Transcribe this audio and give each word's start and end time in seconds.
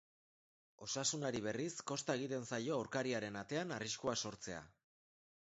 Osasunari, 0.85 1.41
berriz, 1.47 1.67
kosta 1.91 2.15
egiten 2.21 2.47
ari 2.47 2.55
zaio 2.57 2.73
aurkariaren 2.79 3.39
atean 3.43 3.77
arriskua 3.79 4.19
sortzea. 4.25 4.67